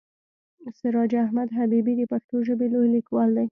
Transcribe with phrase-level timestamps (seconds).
[0.79, 3.47] سراج احمد حبیبي د پښتو ژبې لوی لیکوال دی.